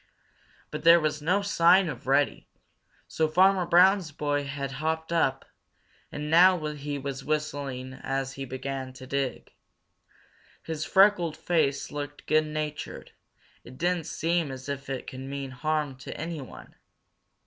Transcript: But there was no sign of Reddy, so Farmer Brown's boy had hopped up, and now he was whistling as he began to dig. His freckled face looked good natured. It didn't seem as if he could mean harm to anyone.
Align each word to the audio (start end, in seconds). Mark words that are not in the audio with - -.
But 0.71 0.83
there 0.83 0.99
was 0.99 1.21
no 1.21 1.43
sign 1.43 1.87
of 1.87 2.07
Reddy, 2.07 2.47
so 3.07 3.27
Farmer 3.27 3.67
Brown's 3.67 4.11
boy 4.11 4.45
had 4.45 4.71
hopped 4.81 5.13
up, 5.13 5.45
and 6.11 6.27
now 6.31 6.65
he 6.73 6.97
was 6.97 7.23
whistling 7.23 7.93
as 7.93 8.33
he 8.33 8.43
began 8.43 8.93
to 8.93 9.05
dig. 9.05 9.53
His 10.63 10.85
freckled 10.85 11.37
face 11.37 11.91
looked 11.91 12.25
good 12.25 12.47
natured. 12.47 13.11
It 13.63 13.77
didn't 13.77 14.07
seem 14.07 14.49
as 14.49 14.67
if 14.67 14.87
he 14.87 15.03
could 15.03 15.19
mean 15.19 15.51
harm 15.51 15.95
to 15.97 16.17
anyone. 16.17 16.73